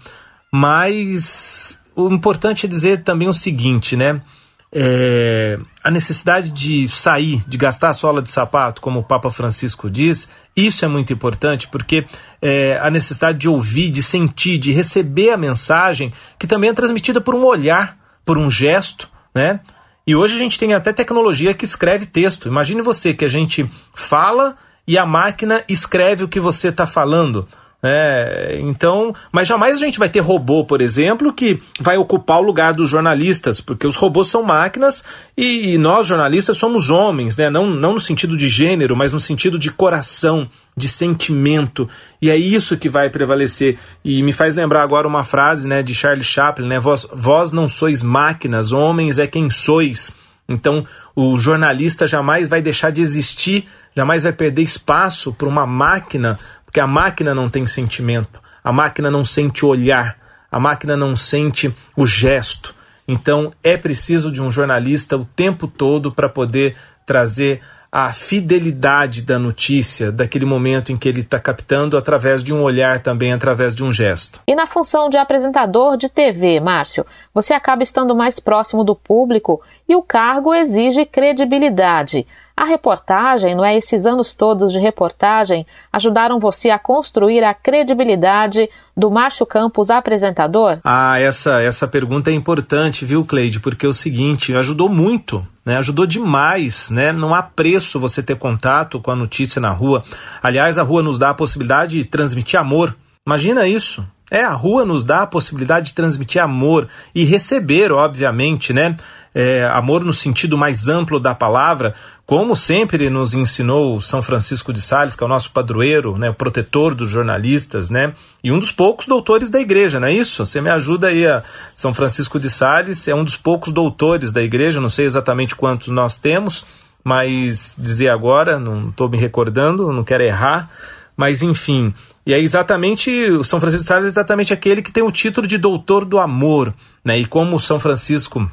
mas 0.53 1.77
o 1.97 2.09
importante 2.09 2.67
é 2.67 2.69
dizer 2.69 3.03
também 3.03 3.29
o 3.29 3.35
seguinte, 3.35 3.97
né? 3.97 4.23
É, 4.71 5.59
a 5.83 5.91
necessidade 5.91 6.51
de 6.53 6.89
sair, 6.91 7.43
de 7.49 7.57
gastar 7.57 7.89
a 7.89 7.93
sola 7.95 8.23
de 8.23 8.31
sapato, 8.31 8.81
como 8.81 9.01
o 9.01 9.03
Papa 9.03 9.31
Francisco 9.31 9.91
diz, 9.91 10.29
isso 10.55 10.85
é 10.85 10.89
muito 10.89 11.13
importante 11.13 11.67
porque 11.69 12.07
é, 12.41 12.79
a 12.81 12.91
necessidade 12.91 13.39
de 13.39 13.49
ouvir, 13.49 13.91
de 13.91 14.03
sentir, 14.03 14.59
de 14.59 14.71
receber 14.71 15.31
a 15.31 15.39
mensagem 15.39 16.13
que 16.39 16.47
também 16.47 16.71
é 16.71 16.75
transmitida 16.75 17.21
por 17.21 17.35
um 17.35 17.45
olhar, 17.45 17.97
por 18.25 18.37
um 18.37 18.51
gesto, 18.51 19.09
né? 19.35 19.61
E 20.09 20.17
hoje 20.17 20.37
a 20.37 20.39
gente 20.39 20.59
tem 20.59 20.73
até 20.73 20.91
tecnologia 20.91 21.53
que 21.53 21.67
escreve 21.67 22.07
texto. 22.07 22.49
Imagine 22.49 22.81
você 22.81 23.13
que 23.13 23.27
a 23.27 23.29
gente 23.29 23.71
fala 23.95 24.57
e 24.87 24.97
a 24.97 25.05
máquina 25.05 25.63
escreve 25.69 26.25
o 26.25 26.29
que 26.29 26.41
você 26.41 26.69
está 26.69 26.87
falando. 26.87 27.47
É, 27.81 28.59
então, 28.61 29.15
mas 29.31 29.47
jamais 29.47 29.77
a 29.77 29.79
gente 29.79 30.01
vai 30.01 30.09
ter 30.09 30.19
robô, 30.19 30.65
por 30.65 30.81
exemplo, 30.81 31.33
que 31.33 31.61
vai 31.81 31.97
ocupar 31.97 32.39
o 32.39 32.43
lugar 32.43 32.75
dos 32.75 32.91
jornalistas, 32.91 33.61
porque 33.61 33.87
os 33.87 33.95
robôs 33.95 34.29
são 34.29 34.43
máquinas 34.43 35.05
e, 35.37 35.75
e, 35.75 35.79
nós, 35.79 36.09
jornalistas, 36.09 36.57
somos 36.57 36.91
homens, 36.91 37.37
né? 37.37 37.49
não, 37.49 37.69
não 37.69 37.95
no 37.95 38.01
sentido 38.01 38.37
de 38.37 38.49
gênero, 38.49 38.97
mas 38.97 39.13
no 39.13 39.21
sentido 39.21 39.57
de 39.61 39.71
coração, 39.71 40.51
de 40.77 40.89
sentimento. 40.89 41.89
E 42.21 42.29
é 42.31 42.37
isso 42.37 42.77
que 42.77 42.89
vai 42.89 43.09
prevalecer. 43.11 43.79
E 44.05 44.25
me 44.25 44.33
faz 44.33 44.57
lembrar 44.57 44.83
agora 44.83 45.07
uma 45.07 45.23
frase 45.23 45.69
né, 45.69 45.81
de 45.81 45.95
Charles 45.95 46.27
Chaplin: 46.27 46.67
né? 46.67 46.81
vós, 46.81 47.07
vós 47.13 47.53
não 47.53 47.69
sois 47.69 48.03
máquinas, 48.03 48.73
homens 48.73 49.21
é 49.21 49.27
quem 49.29 49.49
sois. 49.51 50.13
Então, 50.49 50.85
o 51.15 51.39
jornalista 51.39 52.07
jamais 52.07 52.49
vai 52.49 52.63
deixar 52.63 52.91
de 52.91 53.03
existir, 53.03 53.67
jamais 53.95 54.23
vai 54.23 54.33
perder 54.33 54.63
espaço 54.63 55.31
para 55.33 55.47
uma 55.47 55.67
máquina 55.67 56.39
porque 56.79 56.81
a 56.81 56.87
máquina 56.87 57.35
não 57.35 57.51
tem 57.51 57.67
sentimento, 57.67 58.41
a 58.63 58.73
máquina 58.73 59.11
não 59.11 59.25
sente 59.25 59.67
olhar, 59.67 60.17
a 60.51 60.61
máquina 60.61 60.97
não 60.97 61.17
sente 61.17 61.75
o 61.97 62.07
gesto. 62.07 62.73
Então 63.09 63.51
é 63.65 63.77
preciso 63.77 64.31
de 64.31 64.41
um 64.41 64.49
jornalista 64.49 65.17
o 65.17 65.25
tempo 65.25 65.67
todo 65.67 66.13
para 66.13 66.29
poder 66.29 66.77
trazer 67.05 67.61
a 67.91 68.13
fidelidade 68.13 69.23
da 69.23 69.39
notícia, 69.41 70.13
daquele 70.13 70.45
momento 70.45 70.93
em 70.93 70.97
que 70.97 71.09
ele 71.09 71.23
está 71.23 71.41
captando, 71.41 71.97
através 71.97 72.45
de 72.45 72.55
um 72.55 72.63
olhar 72.63 73.01
também, 73.01 73.33
através 73.33 73.75
de 73.75 73.83
um 73.83 73.93
gesto. 73.93 74.41
E 74.47 74.55
na 74.55 74.67
função 74.67 75.09
de 75.09 75.17
apresentador 75.17 75.97
de 75.97 76.09
TV, 76.09 76.61
Márcio, 76.61 77.05
você 77.35 77.55
acaba 77.55 77.83
estando 77.83 78.15
mais 78.15 78.39
próximo 78.39 78.85
do 78.85 78.95
público 78.95 79.61
e 79.89 79.97
o 79.97 80.03
cargo 80.03 80.55
exige 80.55 81.05
credibilidade. 81.07 82.25
A 82.59 82.65
reportagem, 82.65 83.55
não 83.55 83.65
é? 83.65 83.77
Esses 83.77 84.05
anos 84.05 84.35
todos 84.35 84.73
de 84.73 84.81
reportagem 84.81 85.65
ajudaram 85.93 86.41
você 86.41 86.71
a 86.71 86.79
construir 86.79 87.45
a 87.45 87.55
credibilidade 87.55 88.69
do 88.97 89.09
Márcio 89.13 89.47
Campos 89.47 89.91
apresentador? 89.91 90.81
Ah, 90.83 91.21
essa, 91.21 91.63
essa 91.63 91.87
pergunta 91.87 92.33
é 92.33 92.35
importante, 92.35 93.05
viu, 93.05 93.25
Cleide? 93.25 93.61
Porque 93.61 93.87
é 93.87 93.89
o 93.89 93.93
seguinte, 93.93 94.57
ajudou 94.57 94.89
muito, 94.89 95.47
né? 95.65 95.77
Ajudou 95.77 96.05
demais, 96.05 96.91
né? 96.91 97.13
Não 97.13 97.33
há 97.33 97.45
preço 97.45 98.01
você 98.01 98.25
ter 98.25 98.35
contato 98.35 98.99
com 98.99 99.13
a 99.13 99.17
notícia 99.17 99.61
na 99.61 99.71
rua. 99.71 100.03
Aliás, 100.43 100.79
a 100.79 100.83
rua 100.83 101.01
nos 101.01 101.17
dá 101.17 101.31
a 101.31 101.35
possibilidade 101.35 101.99
de 101.99 102.07
transmitir 102.07 102.59
amor. 102.59 102.93
Imagina 103.25 103.69
isso. 103.69 104.05
É, 104.31 104.43
a 104.43 104.53
rua 104.53 104.85
nos 104.85 105.05
dá 105.05 105.23
a 105.23 105.27
possibilidade 105.27 105.87
de 105.87 105.95
transmitir 105.95 106.43
amor 106.43 106.89
e 107.15 107.25
receber, 107.25 107.93
obviamente, 107.93 108.73
né? 108.73 108.97
É, 109.35 109.67
amor 109.73 110.05
no 110.05 110.13
sentido 110.13 110.59
mais 110.59 110.89
amplo 110.89 111.21
da 111.21 111.35
palavra, 111.35 111.95
como 112.29 112.55
sempre 112.57 113.09
nos 113.09 113.35
ensinou 113.35 114.01
São 114.01 114.21
Francisco 114.21 114.73
de 114.73 114.81
Sales, 114.83 115.15
que 115.15 115.23
é 115.23 115.27
o 115.27 115.29
nosso 115.29 115.51
padroeiro, 115.51 116.19
né, 116.19 116.29
o 116.29 116.35
protetor 116.35 116.95
dos 116.95 117.09
jornalistas, 117.09 117.89
né, 117.89 118.13
e 118.43 118.51
um 118.51 118.59
dos 118.59 118.73
poucos 118.73 119.07
doutores 119.07 119.49
da 119.49 119.61
igreja, 119.61 120.01
não 120.01 120.09
é 120.09 120.13
isso? 120.13 120.45
Você 120.45 120.61
me 120.61 120.69
ajuda 120.69 121.07
aí, 121.07 121.27
a 121.27 121.43
São 121.75 121.95
Francisco 121.95 122.41
de 122.41 122.51
Sales 122.51 123.07
é 123.07 123.15
um 123.15 123.23
dos 123.23 123.37
poucos 123.37 123.73
doutores 123.73 124.33
da 124.33 124.43
igreja, 124.43 124.81
não 124.81 124.91
sei 124.91 125.07
exatamente 125.07 125.55
quantos 125.55 125.89
nós 125.89 126.19
temos, 126.19 126.67
mas 127.03 127.77
dizer 127.79 128.09
agora, 128.09 128.59
não 128.59 128.91
estou 128.91 129.09
me 129.09 129.17
recordando, 129.17 129.91
não 129.91 130.05
quero 130.05 130.23
errar, 130.23 130.69
mas 131.17 131.43
enfim, 131.43 131.95
e 132.29 132.35
é 132.35 132.39
exatamente, 132.39 133.11
o 133.31 133.43
São 133.43 133.59
Francisco 133.59 133.85
de 133.85 133.89
Sales 133.89 134.05
é 134.05 134.09
exatamente 134.09 134.53
aquele 134.53 134.83
que 134.83 134.93
tem 134.93 135.03
o 135.03 135.11
título 135.11 135.47
de 135.47 135.57
doutor 135.57 136.05
do 136.05 136.19
amor, 136.19 136.75
né, 137.03 137.17
e 137.17 137.25
como 137.25 137.59
São 137.59 137.81
Francisco 137.81 138.51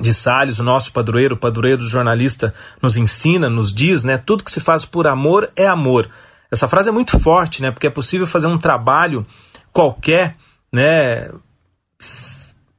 de 0.00 0.12
Sales, 0.12 0.58
o 0.58 0.64
nosso 0.64 0.92
padroeiro, 0.92 1.36
o 1.36 1.38
padroeiro 1.38 1.82
jornalista, 1.82 2.52
nos 2.82 2.96
ensina, 2.96 3.48
nos 3.48 3.72
diz, 3.72 4.02
né? 4.02 4.18
Tudo 4.18 4.42
que 4.42 4.50
se 4.50 4.58
faz 4.58 4.84
por 4.84 5.06
amor 5.06 5.48
é 5.54 5.68
amor. 5.68 6.08
Essa 6.50 6.66
frase 6.66 6.88
é 6.88 6.92
muito 6.92 7.16
forte, 7.20 7.62
né? 7.62 7.70
Porque 7.70 7.86
é 7.86 7.90
possível 7.90 8.26
fazer 8.26 8.48
um 8.48 8.58
trabalho 8.58 9.24
qualquer, 9.72 10.34
né? 10.72 11.30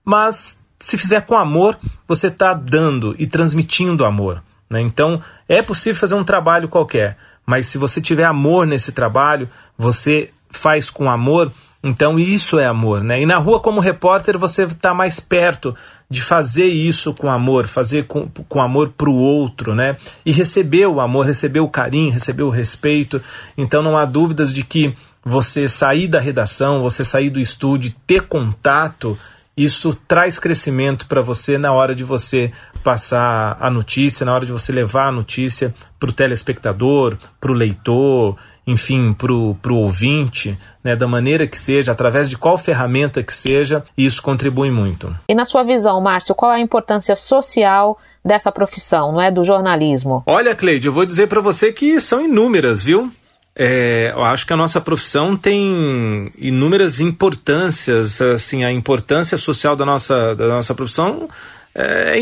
Mas 0.04 0.62
se 0.78 0.98
fizer 0.98 1.22
com 1.22 1.38
amor, 1.38 1.80
você 2.06 2.28
está 2.28 2.54
dando 2.54 3.16
e 3.18 3.26
transmitindo 3.26 4.04
amor. 4.04 4.44
Né? 4.70 4.82
Então 4.82 5.22
é 5.48 5.62
possível 5.62 6.00
fazer 6.00 6.16
um 6.16 6.24
trabalho 6.24 6.68
qualquer, 6.68 7.18
mas 7.46 7.68
se 7.68 7.78
você 7.78 8.02
tiver 8.02 8.26
amor 8.26 8.66
nesse 8.66 8.92
trabalho, 8.92 9.50
você 9.78 10.30
faz 10.50 10.90
com 10.90 11.10
amor, 11.10 11.52
então 11.84 12.18
isso 12.18 12.58
é 12.58 12.66
amor, 12.66 13.04
né? 13.04 13.22
E 13.22 13.26
na 13.26 13.38
rua 13.38 13.60
como 13.60 13.82
repórter 13.82 14.38
você 14.38 14.64
está 14.64 14.94
mais 14.94 15.20
perto 15.20 15.76
de 16.10 16.22
fazer 16.22 16.68
isso 16.68 17.14
com 17.14 17.30
amor, 17.30 17.68
fazer 17.68 18.06
com, 18.06 18.30
com 18.48 18.62
amor 18.62 18.94
para 18.96 19.10
o 19.10 19.16
outro, 19.16 19.76
né? 19.76 19.98
E 20.26 20.32
receber 20.32 20.86
o 20.88 21.02
amor, 21.02 21.26
receber 21.26 21.60
o 21.60 21.68
carinho, 21.68 22.14
receber 22.14 22.44
o 22.44 22.50
respeito. 22.50 23.22
Então 23.58 23.84
não 23.84 23.98
há 23.98 24.06
dúvidas 24.06 24.54
de 24.54 24.64
que 24.64 24.96
você 25.26 25.68
sair 25.68 26.08
da 26.08 26.20
redação, 26.20 26.82
você 26.82 27.04
sair 27.04 27.30
do 27.30 27.40
estúdio, 27.40 27.94
ter 28.06 28.22
contato, 28.22 29.18
isso 29.56 29.94
traz 30.08 30.40
crescimento 30.40 31.08
para 31.08 31.22
você 31.22 31.58
na 31.58 31.72
hora 31.72 31.94
de 31.94 32.04
você 32.04 32.52
passar 32.84 33.56
a 33.60 33.70
notícia, 33.70 34.26
na 34.26 34.34
hora 34.34 34.46
de 34.46 34.52
você 34.52 34.72
levar 34.72 35.08
a 35.08 35.12
notícia 35.12 35.74
para 36.00 36.10
o 36.10 36.14
telespectador, 36.14 37.18
para 37.40 37.52
o 37.52 37.56
leitor, 37.56 38.36
enfim, 38.66 39.14
para 39.14 39.32
o 39.32 39.76
ouvinte, 39.76 40.58
né, 40.84 40.96
da 40.96 41.08
maneira 41.08 41.46
que 41.46 41.58
seja, 41.58 41.92
através 41.92 42.30
de 42.30 42.38
qual 42.38 42.58
ferramenta 42.58 43.22
que 43.22 43.34
seja, 43.34 43.84
isso 43.98 44.22
contribui 44.22 44.72
muito. 44.72 45.16
E 45.28 45.36
na 45.36 45.46
sua 45.46 45.64
visão, 45.64 46.02
Márcio, 46.02 46.34
qual 46.34 46.52
é 46.52 46.56
a 46.56 46.60
importância 46.60 47.16
social 47.16 47.98
dessa 48.24 48.52
profissão, 48.52 49.12
não 49.12 49.22
é, 49.22 49.30
do 49.30 49.44
jornalismo? 49.44 50.24
Olha, 50.26 50.56
Cleide, 50.56 50.88
eu 50.88 50.94
vou 50.94 51.06
dizer 51.06 51.28
para 51.28 51.42
você 51.42 51.72
que 51.72 52.00
são 52.00 52.22
inúmeras, 52.22 52.82
viu? 52.82 53.12
É, 53.56 54.12
eu 54.16 54.24
acho 54.24 54.48
que 54.48 54.54
a 54.54 54.58
nossa 54.58 54.82
profissão 54.82 55.38
tem 55.38 56.32
inúmeras 56.38 57.00
importâncias, 57.00 58.20
assim, 58.20 58.64
a 58.64 58.72
importância 58.72 59.38
social 59.38 59.76
da 59.76 59.86
nossa, 59.86 60.36
da 60.36 60.48
nossa 60.48 60.74
profissão 60.74 61.30
é, 61.76 62.20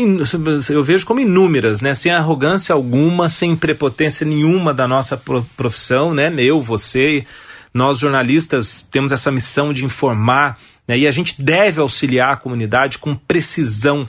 eu 0.70 0.82
vejo 0.82 1.04
como 1.04 1.20
inúmeras, 1.20 1.82
né? 1.82 1.94
Sem 1.94 2.10
arrogância 2.10 2.74
alguma, 2.74 3.28
sem 3.28 3.54
prepotência 3.54 4.26
nenhuma 4.26 4.72
da 4.72 4.88
nossa 4.88 5.16
profissão, 5.56 6.14
né? 6.14 6.32
Eu, 6.38 6.62
você, 6.62 7.26
nós 7.74 7.98
jornalistas 7.98 8.88
temos 8.90 9.12
essa 9.12 9.30
missão 9.30 9.72
de 9.72 9.84
informar, 9.84 10.58
né? 10.88 10.96
e 10.96 11.06
a 11.06 11.10
gente 11.10 11.42
deve 11.42 11.80
auxiliar 11.80 12.32
a 12.32 12.36
comunidade 12.36 12.96
com 12.96 13.14
precisão 13.14 14.08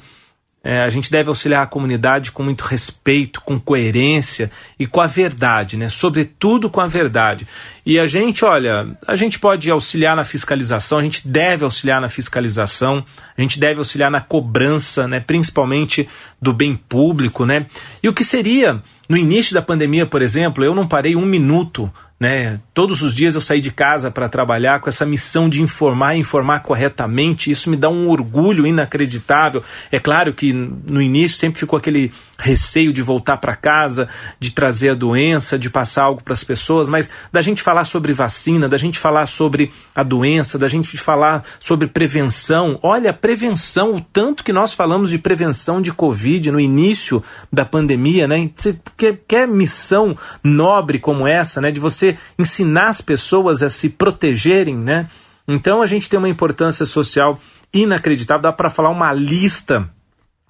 é, 0.63 0.81
a 0.81 0.87
gente 0.87 1.11
deve 1.11 1.27
auxiliar 1.27 1.63
a 1.63 1.67
comunidade 1.67 2.31
com 2.31 2.41
muito 2.41 2.61
respeito, 2.61 3.41
com 3.41 3.59
coerência 3.59 4.49
e 4.79 4.87
com 4.87 5.01
a 5.01 5.07
verdade, 5.07 5.75
né? 5.75 5.89
Sobretudo 5.89 6.69
com 6.69 6.79
a 6.79 6.87
verdade. 6.87 7.45
E 7.85 7.99
a 7.99 8.07
gente, 8.07 8.45
olha, 8.45 8.95
a 9.05 9.13
gente 9.13 9.39
pode 9.39 9.69
auxiliar 9.69 10.15
na 10.15 10.23
fiscalização, 10.23 10.99
a 10.99 11.03
gente 11.03 11.27
deve 11.27 11.65
auxiliar 11.65 11.99
na 11.99 12.07
fiscalização, 12.07 13.03
a 13.37 13.41
gente 13.41 13.59
deve 13.59 13.79
auxiliar 13.79 14.09
na 14.09 14.21
cobrança, 14.21 15.05
né? 15.05 15.19
Principalmente 15.19 16.07
do 16.41 16.53
bem 16.53 16.77
público, 16.77 17.45
né? 17.45 17.65
E 18.01 18.07
o 18.07 18.13
que 18.13 18.23
seria 18.23 18.81
no 19.09 19.17
início 19.17 19.53
da 19.53 19.61
pandemia, 19.61 20.05
por 20.05 20.21
exemplo, 20.21 20.63
eu 20.63 20.73
não 20.73 20.87
parei 20.87 21.13
um 21.13 21.25
minuto 21.25 21.91
né? 22.23 22.57
Todos 22.73 23.03
os 23.03 23.13
dias 23.13 23.35
eu 23.35 23.41
saí 23.41 23.61
de 23.61 23.71
casa 23.71 24.09
para 24.09 24.27
trabalhar 24.27 24.79
com 24.79 24.89
essa 24.89 25.05
missão 25.05 25.47
de 25.47 25.61
informar 25.61 26.15
e 26.15 26.19
informar 26.19 26.61
corretamente. 26.61 27.51
Isso 27.51 27.69
me 27.69 27.77
dá 27.77 27.87
um 27.87 28.09
orgulho 28.09 28.65
inacreditável. 28.65 29.63
É 29.91 29.99
claro 29.99 30.33
que 30.33 30.51
no 30.51 30.99
início 30.99 31.37
sempre 31.37 31.59
ficou 31.59 31.77
aquele 31.77 32.11
receio 32.39 32.91
de 32.91 33.01
voltar 33.03 33.37
para 33.37 33.55
casa, 33.55 34.09
de 34.39 34.51
trazer 34.51 34.89
a 34.89 34.95
doença, 34.95 35.57
de 35.57 35.69
passar 35.69 36.05
algo 36.05 36.23
para 36.23 36.33
as 36.33 36.43
pessoas, 36.43 36.89
mas 36.89 37.11
da 37.31 37.43
gente 37.43 37.61
falar 37.61 37.83
sobre 37.83 38.11
vacina, 38.11 38.67
da 38.67 38.77
gente 38.77 38.97
falar 38.97 39.27
sobre 39.27 39.71
a 39.93 40.01
doença, 40.01 40.57
da 40.57 40.67
gente 40.67 40.97
falar 40.97 41.43
sobre 41.59 41.87
prevenção. 41.87 42.79
Olha, 42.81 43.13
prevenção, 43.13 43.95
o 43.95 44.01
tanto 44.01 44.43
que 44.43 44.51
nós 44.51 44.73
falamos 44.73 45.11
de 45.11 45.19
prevenção 45.19 45.79
de 45.79 45.93
Covid 45.93 46.51
no 46.51 46.59
início 46.59 47.23
da 47.51 47.63
pandemia, 47.63 48.27
né? 48.27 48.49
Quer, 48.97 49.19
quer 49.27 49.47
missão 49.47 50.17
nobre 50.43 50.97
como 50.97 51.27
essa, 51.27 51.61
né? 51.61 51.71
De 51.71 51.79
você 51.79 52.17
ensinar 52.37 52.62
as 52.77 53.01
pessoas 53.01 53.63
a 53.63 53.69
se 53.69 53.89
protegerem, 53.89 54.77
né? 54.77 55.07
Então 55.47 55.81
a 55.81 55.85
gente 55.85 56.09
tem 56.09 56.17
uma 56.17 56.29
importância 56.29 56.85
social 56.85 57.39
inacreditável. 57.73 58.43
Dá 58.43 58.51
para 58.51 58.69
falar 58.69 58.89
uma 58.89 59.11
lista 59.11 59.89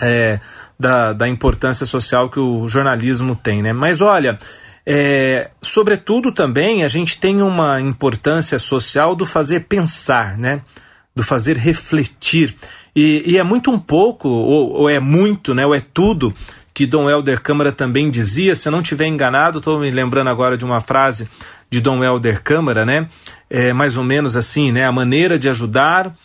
é, 0.02 0.40
da, 0.80 1.14
da 1.14 1.28
importância 1.28 1.86
social 1.86 2.30
que 2.30 2.40
o 2.40 2.68
jornalismo 2.68 3.36
tem, 3.36 3.62
né? 3.62 3.74
Mas 3.74 4.02
olha, 4.02 4.40
é, 4.86 5.50
sobretudo 5.62 6.34
também 6.34 6.84
a 6.84 6.88
gente 6.88 7.20
tem 7.20 7.42
uma 7.42 7.80
importância 7.80 8.60
social 8.60 9.16
do 9.16 9.26
fazer 9.26 9.62
pensar, 9.62 10.38
né? 10.38 10.62
Do 11.16 11.24
fazer 11.24 11.58
refletir. 11.58 12.56
E, 12.96 13.24
e 13.26 13.38
é 13.38 13.44
muito 13.44 13.72
um 13.72 13.80
pouco, 13.80 14.28
ou, 14.28 14.72
ou, 14.72 14.90
é 14.90 15.00
muito, 15.00 15.54
né? 15.54 15.66
Ou 15.66 15.74
é 15.74 15.82
tudo 15.94 16.34
que 16.74 16.86
Dom 16.86 17.10
Helder 17.10 17.40
Câmara 17.42 17.72
também 17.72 18.10
dizia, 18.10 18.56
se 18.56 18.68
eu 18.68 18.72
não 18.72 18.82
estiver 18.82 19.06
enganado, 19.06 19.60
estou 19.60 19.80
me 19.80 19.92
lembrando 19.92 20.30
agora 20.30 20.58
de 20.58 20.66
uma 20.66 20.82
frase 20.82 21.30
de 21.74 21.82
Dom 21.82 22.04
Helder 22.04 22.44
Câmara, 22.44 22.86
né? 22.86 23.10
É 23.50 23.74
mais 23.74 23.98
ou 23.98 24.04
menos 24.04 24.38
assim, 24.38 24.72
né? 24.72 24.86
A 24.86 24.92
maneira 24.92 25.40
de 25.40 25.50
ajudar 25.50 26.16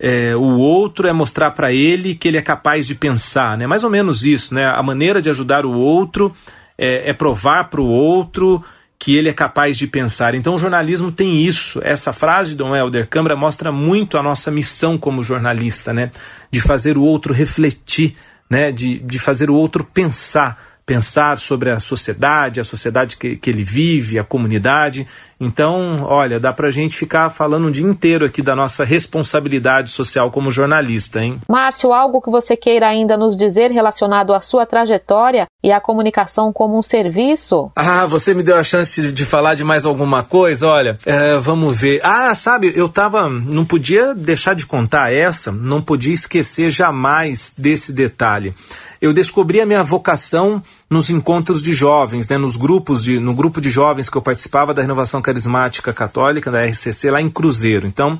é, 0.00 0.34
o 0.34 0.56
outro 0.56 1.06
é 1.06 1.12
mostrar 1.12 1.50
para 1.50 1.70
ele 1.70 2.14
que 2.14 2.26
ele 2.26 2.38
é 2.38 2.42
capaz 2.42 2.86
de 2.86 2.94
pensar, 2.94 3.58
né? 3.58 3.66
Mais 3.66 3.84
ou 3.84 3.90
menos 3.90 4.24
isso, 4.24 4.54
né? 4.54 4.64
A 4.64 4.82
maneira 4.82 5.20
de 5.20 5.28
ajudar 5.28 5.66
o 5.66 5.72
outro 5.72 6.34
é, 6.78 7.10
é 7.10 7.12
provar 7.12 7.64
para 7.64 7.82
o 7.82 7.86
outro 7.86 8.64
que 8.98 9.14
ele 9.14 9.28
é 9.28 9.34
capaz 9.34 9.76
de 9.76 9.86
pensar. 9.86 10.34
Então 10.34 10.54
o 10.54 10.58
jornalismo 10.58 11.12
tem 11.12 11.42
isso. 11.42 11.82
Essa 11.84 12.14
frase 12.14 12.52
de 12.52 12.56
Dom 12.56 12.74
Helder 12.74 13.06
Câmara 13.06 13.36
mostra 13.36 13.70
muito 13.70 14.16
a 14.16 14.22
nossa 14.22 14.50
missão 14.50 14.96
como 14.96 15.22
jornalista, 15.22 15.92
né? 15.92 16.10
De 16.50 16.62
fazer 16.62 16.96
o 16.96 17.02
outro 17.02 17.34
refletir, 17.34 18.14
né? 18.48 18.72
De, 18.72 19.00
de 19.00 19.18
fazer 19.18 19.50
o 19.50 19.54
outro 19.54 19.84
pensar 19.84 20.73
pensar 20.86 21.38
sobre 21.38 21.70
a 21.70 21.80
sociedade, 21.80 22.60
a 22.60 22.64
sociedade 22.64 23.16
que, 23.16 23.36
que 23.36 23.50
ele 23.50 23.64
vive, 23.64 24.18
a 24.18 24.24
comunidade. 24.24 25.06
Então, 25.44 26.04
olha, 26.04 26.40
dá 26.40 26.52
para 26.52 26.68
a 26.68 26.70
gente 26.70 26.96
ficar 26.96 27.28
falando 27.30 27.68
um 27.68 27.70
dia 27.70 27.86
inteiro 27.86 28.24
aqui 28.24 28.40
da 28.40 28.56
nossa 28.56 28.84
responsabilidade 28.84 29.90
social 29.90 30.30
como 30.30 30.50
jornalista, 30.50 31.20
hein? 31.20 31.40
Márcio, 31.48 31.92
algo 31.92 32.20
que 32.20 32.30
você 32.30 32.56
queira 32.56 32.88
ainda 32.88 33.16
nos 33.16 33.36
dizer 33.36 33.70
relacionado 33.70 34.32
à 34.32 34.40
sua 34.40 34.64
trajetória 34.64 35.46
e 35.62 35.70
à 35.70 35.80
comunicação 35.80 36.52
como 36.52 36.78
um 36.78 36.82
serviço? 36.82 37.70
Ah, 37.76 38.06
você 38.06 38.32
me 38.34 38.42
deu 38.42 38.56
a 38.56 38.64
chance 38.64 39.00
de, 39.00 39.12
de 39.12 39.24
falar 39.24 39.54
de 39.54 39.64
mais 39.64 39.84
alguma 39.84 40.22
coisa? 40.22 40.66
Olha, 40.66 40.98
é, 41.04 41.36
vamos 41.36 41.78
ver. 41.78 42.00
Ah, 42.02 42.34
sabe, 42.34 42.72
eu 42.74 42.88
tava. 42.88 43.28
Não 43.28 43.64
podia 43.64 44.14
deixar 44.14 44.54
de 44.54 44.66
contar 44.66 45.12
essa, 45.12 45.52
não 45.52 45.82
podia 45.82 46.12
esquecer 46.12 46.70
jamais 46.70 47.54
desse 47.56 47.92
detalhe 47.92 48.54
eu 49.04 49.12
descobri 49.12 49.60
a 49.60 49.66
minha 49.66 49.82
vocação 49.82 50.62
nos 50.94 51.10
encontros 51.10 51.60
de 51.60 51.72
jovens, 51.72 52.28
né, 52.28 52.38
nos 52.38 52.56
grupos 52.56 53.02
de, 53.02 53.18
no 53.18 53.34
grupo 53.34 53.60
de 53.60 53.68
jovens 53.68 54.08
que 54.08 54.16
eu 54.16 54.22
participava 54.22 54.72
da 54.72 54.80
Renovação 54.80 55.20
Carismática 55.20 55.92
Católica, 55.92 56.52
da 56.52 56.64
RCC, 56.64 57.10
lá 57.10 57.20
em 57.20 57.28
Cruzeiro. 57.28 57.84
Então, 57.84 58.16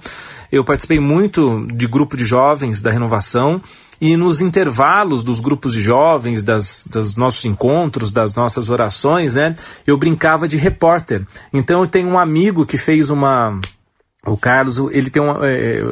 eu 0.50 0.64
participei 0.64 0.98
muito 0.98 1.64
de 1.72 1.86
grupo 1.86 2.16
de 2.16 2.24
jovens 2.24 2.82
da 2.82 2.90
Renovação 2.90 3.62
e 4.00 4.16
nos 4.16 4.40
intervalos 4.40 5.22
dos 5.22 5.38
grupos 5.38 5.72
de 5.72 5.80
jovens, 5.80 6.42
das, 6.42 6.84
dos 6.90 7.14
nossos 7.14 7.44
encontros, 7.44 8.10
das 8.10 8.34
nossas 8.34 8.68
orações, 8.68 9.36
né, 9.36 9.54
eu 9.86 9.96
brincava 9.96 10.48
de 10.48 10.56
repórter. 10.56 11.24
Então, 11.52 11.80
eu 11.80 11.86
tenho 11.86 12.08
um 12.08 12.18
amigo 12.18 12.66
que 12.66 12.76
fez 12.76 13.08
uma 13.08 13.60
o 14.26 14.36
Carlos, 14.36 14.78
ele 14.92 15.10
tem 15.10 15.22
uma. 15.22 15.38
É, 15.42 15.82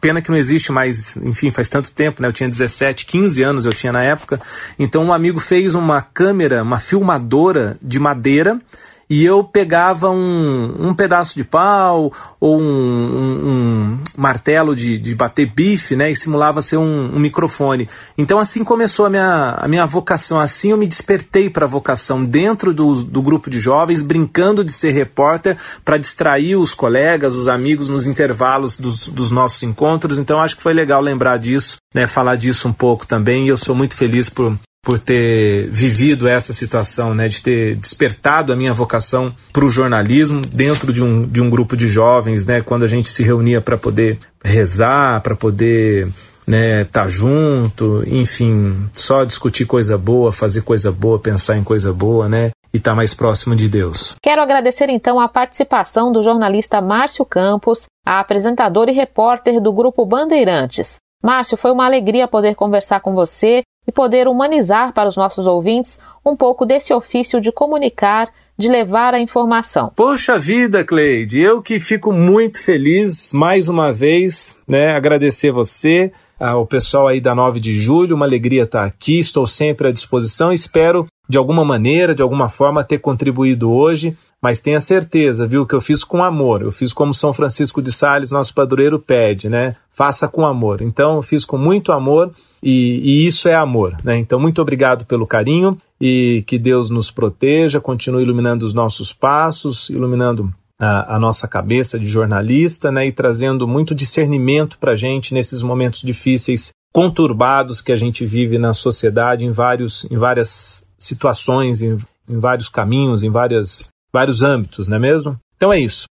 pena 0.00 0.20
que 0.20 0.30
não 0.30 0.36
existe 0.36 0.72
mais, 0.72 1.16
enfim, 1.16 1.50
faz 1.50 1.68
tanto 1.68 1.92
tempo, 1.92 2.20
né? 2.20 2.28
Eu 2.28 2.32
tinha 2.32 2.48
17, 2.48 3.06
15 3.06 3.42
anos 3.42 3.66
eu 3.66 3.72
tinha 3.72 3.92
na 3.92 4.02
época. 4.02 4.40
Então 4.78 5.04
um 5.04 5.12
amigo 5.12 5.38
fez 5.38 5.74
uma 5.74 6.02
câmera, 6.02 6.62
uma 6.62 6.78
filmadora 6.78 7.78
de 7.80 7.98
madeira 7.98 8.60
e 9.08 9.24
eu 9.24 9.44
pegava 9.44 10.10
um, 10.10 10.88
um 10.88 10.94
pedaço 10.94 11.36
de 11.36 11.44
pau 11.44 12.12
ou 12.40 12.60
um, 12.60 12.64
um, 12.64 13.48
um 13.48 13.98
martelo 14.16 14.74
de, 14.74 14.98
de, 14.98 15.14
bater 15.14 15.52
bife, 15.52 15.94
né, 15.94 16.10
e 16.10 16.16
simulava 16.16 16.60
ser 16.60 16.76
um, 16.76 17.18
microfone. 17.18 17.88
Então 18.18 18.38
assim 18.38 18.64
começou 18.64 19.06
a 19.06 19.10
minha, 19.10 19.56
a 19.58 19.68
minha 19.68 19.86
vocação, 19.86 20.40
assim 20.40 20.70
eu 20.70 20.76
me 20.76 20.86
despertei 20.86 21.48
para 21.48 21.66
a 21.66 21.68
vocação 21.68 22.24
dentro 22.24 22.74
do, 22.74 23.04
do 23.04 23.22
grupo 23.22 23.48
de 23.48 23.60
jovens, 23.60 24.02
brincando 24.02 24.64
de 24.64 24.72
ser 24.72 24.90
repórter 24.90 25.56
para 25.84 25.98
distrair 25.98 26.56
os 26.56 26.74
colegas, 26.74 27.34
os 27.34 27.48
amigos 27.48 27.88
nos 27.88 28.06
intervalos 28.06 28.76
dos, 28.76 29.08
dos 29.08 29.30
nossos 29.30 29.62
encontros. 29.62 30.18
Então 30.18 30.40
acho 30.40 30.56
que 30.56 30.62
foi 30.62 30.74
legal 30.74 31.00
lembrar 31.00 31.38
disso, 31.38 31.76
né, 31.94 32.06
falar 32.06 32.36
disso 32.36 32.68
um 32.68 32.72
pouco 32.72 33.06
também. 33.06 33.46
E 33.46 33.48
eu 33.48 33.56
sou 33.56 33.74
muito 33.74 33.96
feliz 33.96 34.28
por 34.28 34.56
por 34.86 35.00
ter 35.00 35.68
vivido 35.68 36.28
essa 36.28 36.52
situação, 36.52 37.12
né, 37.12 37.26
de 37.26 37.42
ter 37.42 37.74
despertado 37.74 38.52
a 38.52 38.56
minha 38.56 38.72
vocação 38.72 39.34
para 39.52 39.64
o 39.64 39.68
jornalismo 39.68 40.40
dentro 40.40 40.92
de 40.92 41.02
um, 41.02 41.22
de 41.26 41.42
um 41.42 41.50
grupo 41.50 41.76
de 41.76 41.88
jovens, 41.88 42.46
né, 42.46 42.60
quando 42.60 42.84
a 42.84 42.86
gente 42.86 43.10
se 43.10 43.24
reunia 43.24 43.60
para 43.60 43.76
poder 43.76 44.16
rezar, 44.44 45.20
para 45.22 45.34
poder 45.34 46.06
né, 46.46 46.84
tá 46.84 47.08
junto, 47.08 48.04
enfim, 48.06 48.88
só 48.94 49.24
discutir 49.24 49.66
coisa 49.66 49.98
boa, 49.98 50.30
fazer 50.30 50.60
coisa 50.60 50.92
boa, 50.92 51.18
pensar 51.18 51.56
em 51.56 51.64
coisa 51.64 51.92
boa, 51.92 52.28
né, 52.28 52.52
e 52.72 52.78
tá 52.78 52.94
mais 52.94 53.12
próximo 53.12 53.56
de 53.56 53.68
Deus. 53.68 54.14
Quero 54.22 54.40
agradecer 54.40 54.88
então 54.88 55.18
a 55.18 55.26
participação 55.28 56.12
do 56.12 56.22
jornalista 56.22 56.80
Márcio 56.80 57.24
Campos, 57.24 57.86
a 58.06 58.20
apresentador 58.20 58.88
e 58.88 58.92
repórter 58.92 59.60
do 59.60 59.72
grupo 59.72 60.06
Bandeirantes. 60.06 61.00
Márcio, 61.20 61.56
foi 61.56 61.72
uma 61.72 61.86
alegria 61.86 62.28
poder 62.28 62.54
conversar 62.54 63.00
com 63.00 63.14
você 63.14 63.64
e 63.86 63.92
poder 63.92 64.28
humanizar 64.28 64.92
para 64.92 65.08
os 65.08 65.16
nossos 65.16 65.46
ouvintes 65.46 66.00
um 66.24 66.36
pouco 66.36 66.66
desse 66.66 66.92
ofício 66.92 67.40
de 67.40 67.52
comunicar, 67.52 68.28
de 68.58 68.68
levar 68.68 69.14
a 69.14 69.20
informação. 69.20 69.92
Poxa 69.94 70.38
vida, 70.38 70.84
Cleide, 70.84 71.40
eu 71.40 71.62
que 71.62 71.78
fico 71.78 72.12
muito 72.12 72.62
feliz 72.62 73.32
mais 73.32 73.68
uma 73.68 73.92
vez, 73.92 74.56
né? 74.66 74.94
Agradecer 74.94 75.52
você, 75.52 76.10
ao 76.40 76.66
pessoal 76.66 77.08
aí 77.08 77.20
da 77.20 77.34
9 77.34 77.60
de 77.60 77.74
julho, 77.74 78.16
uma 78.16 78.26
alegria 78.26 78.64
estar 78.64 78.84
aqui, 78.84 79.18
estou 79.18 79.46
sempre 79.46 79.88
à 79.88 79.92
disposição, 79.92 80.52
espero 80.52 81.06
de 81.28 81.38
alguma 81.38 81.64
maneira, 81.64 82.14
de 82.14 82.22
alguma 82.22 82.48
forma 82.48 82.84
ter 82.84 82.98
contribuído 82.98 83.70
hoje 83.70 84.16
mas 84.40 84.60
tenha 84.60 84.78
certeza, 84.80 85.46
viu, 85.46 85.66
que 85.66 85.74
eu 85.74 85.80
fiz 85.80 86.04
com 86.04 86.22
amor. 86.22 86.62
Eu 86.62 86.70
fiz 86.70 86.92
como 86.92 87.14
São 87.14 87.32
Francisco 87.32 87.80
de 87.80 87.90
Sales, 87.90 88.30
nosso 88.30 88.54
padroeiro, 88.54 88.98
pede, 88.98 89.48
né? 89.48 89.74
Faça 89.90 90.28
com 90.28 90.46
amor. 90.46 90.82
Então, 90.82 91.16
eu 91.16 91.22
fiz 91.22 91.44
com 91.44 91.56
muito 91.56 91.90
amor 91.90 92.32
e, 92.62 93.00
e 93.02 93.26
isso 93.26 93.48
é 93.48 93.54
amor, 93.54 93.96
né? 94.02 94.16
Então, 94.16 94.38
muito 94.38 94.60
obrigado 94.60 95.04
pelo 95.06 95.26
carinho 95.26 95.78
e 96.00 96.42
que 96.46 96.58
Deus 96.58 96.90
nos 96.90 97.10
proteja, 97.10 97.80
continue 97.80 98.22
iluminando 98.22 98.64
os 98.64 98.74
nossos 98.74 99.12
passos, 99.12 99.88
iluminando 99.90 100.52
a, 100.78 101.16
a, 101.16 101.18
nossa 101.18 101.48
cabeça 101.48 101.98
de 101.98 102.06
jornalista, 102.06 102.90
né, 102.92 103.06
e 103.06 103.12
trazendo 103.12 103.66
muito 103.66 103.94
discernimento 103.94 104.78
para 104.78 104.92
a 104.92 104.96
gente 104.96 105.32
nesses 105.32 105.62
momentos 105.62 106.02
difíceis, 106.02 106.70
conturbados 106.92 107.80
que 107.80 107.92
a 107.92 107.96
gente 107.96 108.24
vive 108.26 108.58
na 108.58 108.74
sociedade, 108.74 109.44
em, 109.44 109.52
vários, 109.52 110.06
em 110.10 110.16
várias 110.16 110.84
situações, 110.98 111.82
em, 111.82 111.98
em 112.28 112.38
vários 112.38 112.68
caminhos, 112.68 113.22
em 113.22 113.30
várias 113.30 113.90
vários 114.12 114.42
âmbitos, 114.42 114.88
não 114.88 114.96
é 114.96 115.00
mesmo? 115.00 115.38
Então 115.56 115.72
é 115.72 115.78
isso. 115.78 116.04